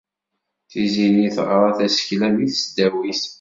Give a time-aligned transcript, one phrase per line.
[0.69, 3.21] Tiziri teɣra tasekla deg tesdawit.